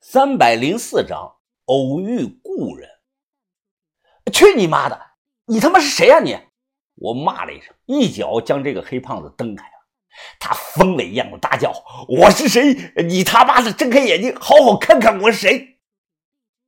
[0.00, 2.88] 三百零四章偶遇故人。
[4.32, 4.98] 去你妈的！
[5.46, 6.38] 你他妈是谁呀你！
[6.94, 9.72] 我骂了一声，一脚将这个黑胖子蹬开了。
[10.38, 11.72] 他疯了一样的大叫
[12.08, 12.92] ：“我是谁？
[13.08, 15.80] 你他妈的睁开眼睛，好好看看我是谁！”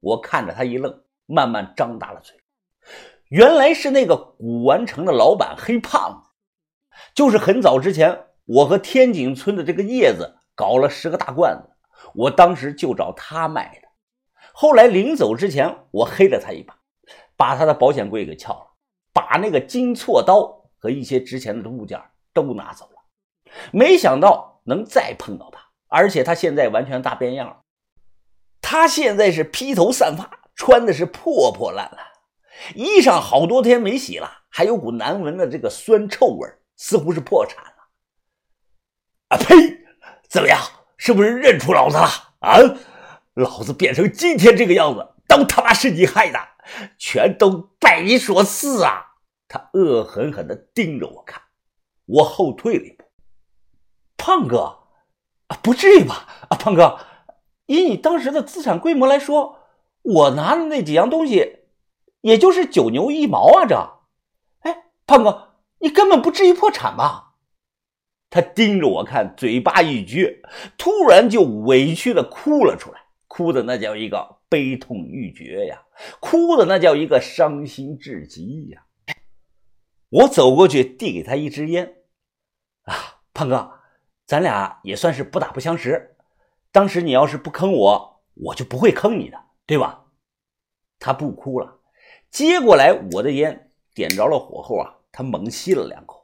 [0.00, 2.36] 我看着他一愣，慢慢张大了嘴。
[3.28, 11.69] 原来是那个古玩城的老板黑胖子，就是很早之前我和天井村的这个叶子搞了十个大罐子。
[12.14, 13.88] 我当时就找他卖的，
[14.52, 16.76] 后来临走之前，我黑了他一把，
[17.36, 18.66] 把他的保险柜给撬了，
[19.12, 22.00] 把那个金锉刀和一些值钱的物件
[22.32, 23.52] 都拿走了。
[23.72, 27.60] 没想到能再碰到他，而且他现在完全大变样了。
[28.60, 32.06] 他现在是披头散发，穿的是破破烂烂，
[32.74, 37.70] 衣裳好多天没洗了，还有股难闻的这个酸臭味，似乎是破产了。
[39.28, 39.84] 啊呸！
[40.28, 40.60] 怎么样？
[41.02, 42.06] 是不是认出老子了
[42.40, 42.58] 啊？
[43.32, 46.38] 老子变成今天这个样子，都他妈是你害的，
[46.98, 49.14] 全都拜你所赐啊！
[49.48, 51.40] 他恶狠狠地盯着我看，
[52.04, 53.04] 我后退了一步。
[54.18, 54.80] 胖哥，
[55.46, 56.28] 啊，不至于吧？
[56.50, 56.98] 啊，胖哥，
[57.64, 59.58] 以你当时的资产规模来说，
[60.02, 61.60] 我拿的那几样东西，
[62.20, 63.64] 也就是九牛一毛啊！
[63.66, 64.00] 这，
[64.60, 67.29] 哎，胖哥，你根本不至于破产吧？
[68.30, 70.40] 他盯着我看，嘴巴一撅，
[70.78, 75.82] 突然就委屈的哭了出来，哭的那叫一个悲痛欲绝呀，
[76.20, 78.84] 哭的那叫一个伤心至极呀。
[80.10, 81.96] 我走过去递给他一支烟，
[82.82, 82.94] 啊，
[83.34, 83.72] 胖哥，
[84.26, 86.16] 咱俩也算是不打不相识。
[86.72, 89.36] 当时你要是不坑我，我就不会坑你的，
[89.66, 90.06] 对吧？
[91.00, 91.80] 他不哭了，
[92.30, 96.19] 接过来我的烟，点着了火后啊，他猛吸了两口。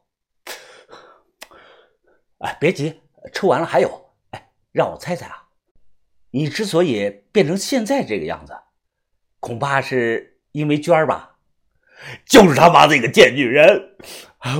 [2.38, 3.00] 哎，别急，
[3.32, 4.12] 抽完了还有。
[4.30, 5.48] 哎，让我猜猜啊，
[6.30, 8.52] 你之所以变成现在这个样子，
[9.40, 11.38] 恐怕是因为娟儿吧？
[12.26, 13.96] 就是他妈那个贱女人，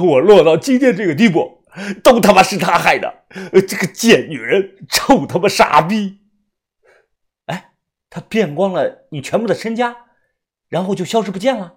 [0.09, 1.65] 我落到今天这个地步，
[2.03, 3.27] 都他妈是她害的。
[3.53, 6.21] 这个贱女人，臭他妈傻逼！
[7.45, 7.75] 哎，
[8.09, 10.07] 她变光了你全部的身家，
[10.71, 11.77] 然后就消失不见了。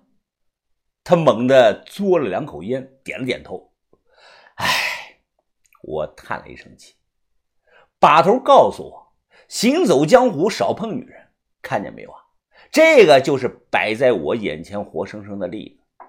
[1.03, 3.73] 他猛地嘬了两口烟，点了点头。
[4.55, 4.88] 哎。
[5.89, 6.93] 我叹了一声气，
[7.97, 9.13] 把头告诉我
[9.49, 11.29] ：“行走江湖少碰女人，
[11.63, 12.21] 看见没有啊？
[12.71, 16.05] 这个就是摆在我眼前活生生的例子。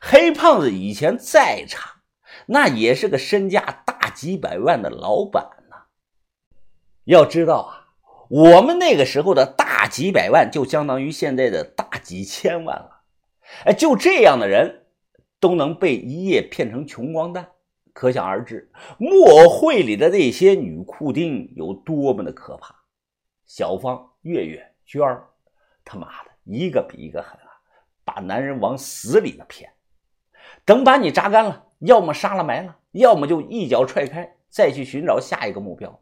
[0.00, 2.02] 黑胖子以前再差，
[2.46, 5.86] 那也是个身价大几百万的老板呐。
[7.02, 7.88] 要知道啊，
[8.28, 13.02] 我们那个时候的大几百万，就相当于现在的大几千万了。
[13.64, 14.86] 哎，就这样的人，
[15.40, 17.48] 都能被一夜骗成穷光蛋。”
[17.98, 22.72] 可想而知，木偶会里的那些女库丁有多么的可怕。
[23.44, 25.28] 小芳、月月、娟儿，
[25.84, 27.50] 他妈的一个比一个狠啊！
[28.04, 29.68] 把男人往死里的骗，
[30.64, 36.00] 等把你榨干了，要么杀了埋了，要么就一脚踹开，再去寻找下一个目标。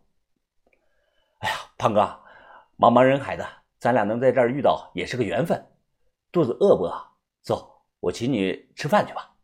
[1.38, 2.02] 哎呀，胖哥，
[2.76, 3.48] 茫茫人海的，
[3.78, 5.66] 咱俩能在这儿遇到也是个缘分。
[6.30, 6.94] 肚子饿不饿？
[7.40, 9.34] 走，我请你吃饭去吧。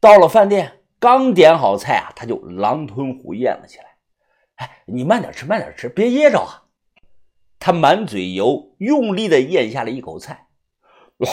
[0.00, 0.80] 到了饭店。
[0.98, 3.84] 刚点好菜啊，他就狼吞虎咽了起来。
[4.56, 6.64] 哎，你慢点吃，慢点吃，别噎着啊！
[7.58, 10.48] 他满嘴油，用力的咽下了一口菜。
[11.18, 11.28] 哇，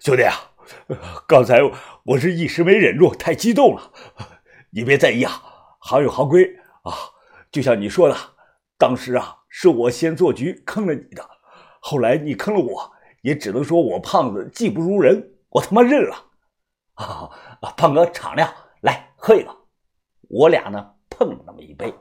[0.00, 0.34] 兄弟啊，
[1.28, 1.60] 刚才
[2.04, 3.92] 我是一时没忍住，太激动了，
[4.70, 5.42] 你别在意啊，
[5.80, 6.44] 行有行规
[6.82, 6.92] 啊。
[7.52, 8.16] 就像你说的，
[8.76, 11.28] 当时啊，是我先做局坑了你的，
[11.80, 16.16] 后来你坑了我，也只能说我胖子技不如人，我他妈认了。
[16.94, 17.30] 啊，
[17.76, 18.52] 胖哥敞亮。
[19.22, 19.56] 来喝一个，
[20.22, 21.94] 我俩呢碰了那么一杯，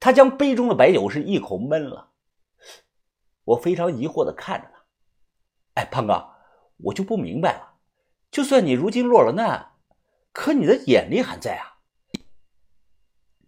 [0.00, 2.10] 他将杯中的白酒是一口闷了。
[3.44, 4.84] 我非常疑惑的看着他，
[5.74, 6.30] 哎，胖哥，
[6.78, 7.74] 我就不明白了，
[8.28, 9.76] 就算你如今落了难，
[10.32, 11.78] 可你的眼力还在啊？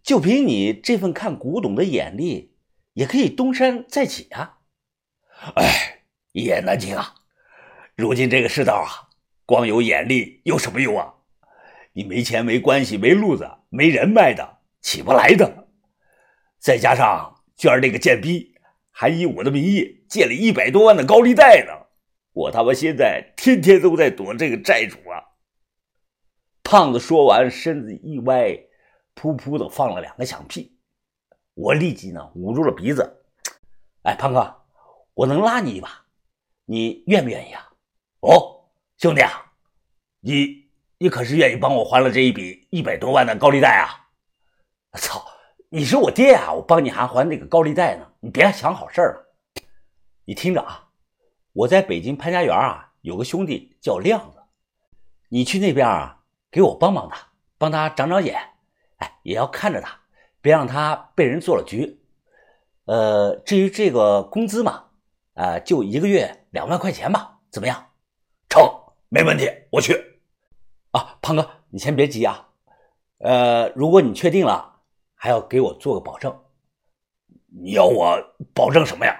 [0.01, 2.55] 就凭你这份看古董的眼力，
[2.93, 4.59] 也可以东山再起啊！
[5.55, 7.15] 哎，一言难尽啊！
[7.95, 9.11] 如今这个世道啊，
[9.45, 11.15] 光有眼力有什么用啊？
[11.93, 15.67] 你没钱、没关系、没路子、没人脉的，起不来的。
[16.57, 18.55] 再加上娟儿那个贱逼，
[18.91, 21.73] 还以我的名义借了一百多万的高利贷呢。
[22.33, 25.19] 我他妈现在天天都在躲这个债主啊！
[26.63, 28.51] 胖子说完，身子一歪，
[29.15, 30.77] 噗噗的放了两个响屁。
[31.55, 33.25] 我立即呢捂住了鼻子。
[34.03, 34.61] 哎，胖哥，
[35.13, 36.05] 我能拉你一把，
[36.63, 37.73] 你愿不愿意啊？
[38.21, 39.51] 哦，兄弟啊，
[40.21, 40.60] 你。
[41.01, 44.05] 你可是愿意帮我还了这一笔一百多万的高利贷啊？
[44.99, 45.19] 操！
[45.69, 49.33] 你是我爹啊，我帮你还还那个高利贷呢，你别想好事了。
[50.25, 50.89] 你听着啊，
[51.53, 54.37] 我在北京潘家园啊，有个兄弟叫亮子，
[55.29, 56.19] 你去那边啊，
[56.51, 58.39] 给我帮帮他，帮他长长眼，
[58.97, 59.99] 哎，也要看着他，
[60.39, 61.99] 别让他被人做了局。
[62.85, 64.83] 呃，至于这个工资嘛，
[65.33, 67.89] 啊，就一个月两万块钱吧，怎么样？
[68.49, 68.63] 成，
[69.09, 70.10] 没问题，我去。
[71.21, 72.49] 胖哥，你先别急啊。
[73.19, 74.69] 呃，如果你确定了。
[75.23, 76.35] 还要给我做个保证，
[77.45, 78.17] 你要我
[78.55, 79.15] 保证什么呀？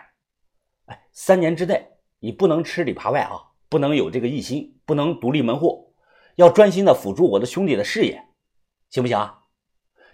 [0.88, 3.40] 哎，三年之内你不能吃里扒外啊，
[3.70, 5.94] 不能有这个异心，不能独立门户，
[6.38, 8.20] 要专心的辅助我的兄弟的事业，
[8.90, 9.44] 行不行啊？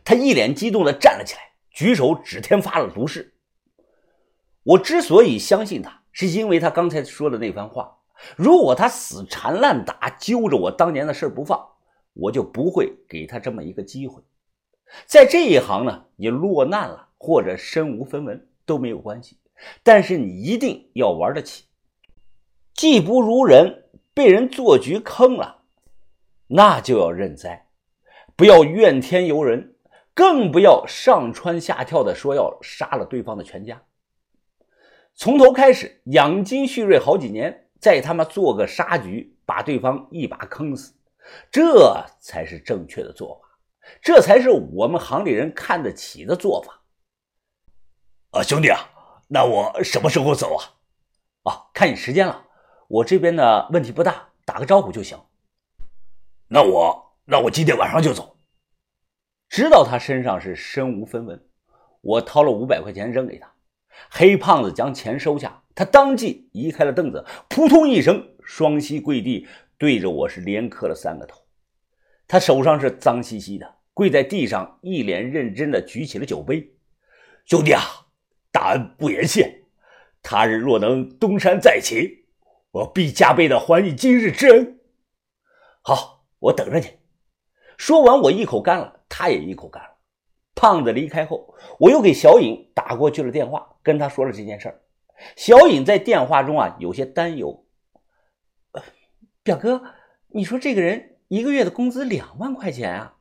[0.04, 1.42] 他一脸激动的站了起来，
[1.72, 3.38] 举手指天发了毒誓。
[4.64, 8.00] 我之所以相信他，是因为他刚才说的那番话。
[8.36, 11.66] 如果他死缠烂打，揪着我当年的事不放，
[12.20, 14.22] 我就不会给他这么一个机会。
[15.06, 19.38] 在这一行呢，你落难了或者身无分文都没有关系，
[19.84, 21.66] 但是你一定要玩得起。
[22.74, 25.64] 技不如人，被人做局坑了，
[26.48, 27.68] 那就要认栽，
[28.36, 29.76] 不要怨天尤人，
[30.14, 33.82] 更不要上蹿下跳的说要杀了对方的全家。
[35.16, 40.94] 从头开始养精蓄锐好几年，再他妈做个杀局，把对方一把坑死，
[41.52, 43.48] 这才是正确的做法。
[44.02, 46.82] 这才是我们行里人看得起的做法。
[48.32, 48.80] 啊，兄弟啊，
[49.28, 50.64] 那我什么时候走啊？
[51.44, 52.46] 啊，看你时间了，
[52.90, 55.18] 我这边呢问题不大，打个招呼就行。
[56.50, 58.38] 那我那我今天晚上就走。
[59.48, 61.48] 知道他身上是身无分文，
[62.02, 63.50] 我掏了五百块钱扔给他。
[64.10, 69.48] 黑胖子将钱收下，他当即移开了凳子，扑通一声，双膝跪地，
[69.78, 71.42] 对着我是连磕了三个头。
[72.28, 73.76] 他手上是脏兮兮的。
[73.94, 76.72] 跪在地上，一脸认真的举起了酒杯。
[77.46, 77.82] 兄弟啊，
[78.52, 79.64] 大恩不言谢，
[80.22, 82.28] 他日若能东山再起，
[82.70, 84.80] 我必加倍的还你今日之恩。
[85.82, 86.86] 好，我等着你。
[87.76, 89.90] 说完，我一口干了，他也一口干了。
[90.54, 94.80] 胖子离开后，我又给小颖打过去了电话，跟他说了这件事儿。
[95.36, 97.66] 小颖在电话中啊，有些担忧。
[99.48, 99.82] 表哥，
[100.28, 103.16] 你说这个人一个月的工资两万块钱啊？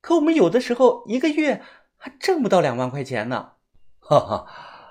[0.00, 1.62] 可我们有的时候一个月
[1.98, 3.52] 还挣不到两万块钱呢，
[3.98, 4.46] 哈哈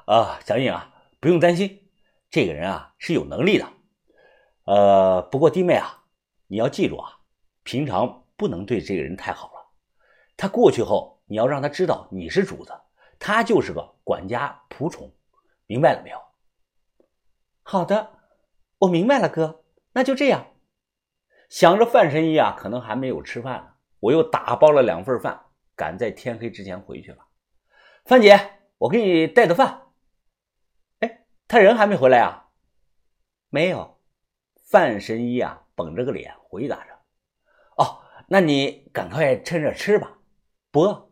[0.05, 1.89] 啊，小颖啊，不用担心，
[2.29, 3.67] 这个人啊是有能力的。
[4.65, 6.03] 呃，不过弟妹啊，
[6.45, 7.17] 你要记住啊，
[7.63, 9.71] 平常不能对这个人太好了。
[10.37, 12.71] 他过去后，你要让他知道你是主子，
[13.17, 15.11] 他就是个管家仆从，
[15.65, 16.21] 明白了没有？
[17.63, 18.11] 好的，
[18.77, 19.63] 我明白了，哥，
[19.93, 20.45] 那就这样。
[21.51, 23.73] 想着范神医啊，可能还没有吃饭呢。
[23.99, 27.27] 我又打包了两份饭，赶在天黑之前回去了。
[28.05, 28.39] 范姐，
[28.77, 29.89] 我给你带的饭。
[30.99, 32.47] 哎，他人还没回来啊？
[33.49, 33.99] 没有。
[34.63, 36.99] 范神医啊，绷着个脸回答着
[37.75, 37.99] ：“哦，
[38.29, 40.19] 那你赶快趁热吃吧，
[40.71, 41.11] 不饿。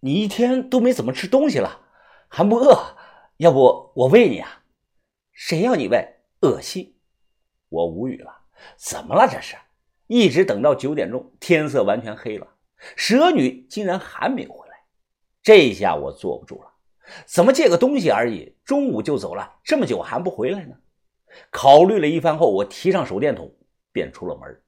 [0.00, 1.86] 你一天都没怎么吃东西了，
[2.28, 2.94] 还不饿？
[3.38, 4.64] 要不我喂你啊？
[5.32, 6.20] 谁要你喂？
[6.42, 7.00] 恶心！
[7.70, 8.37] 我无语了，
[8.76, 9.56] 怎么了这是？”
[10.08, 12.46] 一直等到九点钟，天色完全黑了，
[12.96, 14.74] 蛇女竟然还没回来。
[15.42, 16.70] 这下我坐不住了，
[17.26, 20.74] 怎么借个东西而已，中午就走了，这么久还不回来呢？
[21.50, 23.54] 考虑了一番后，我提上手电筒，
[23.92, 24.62] 便出了门。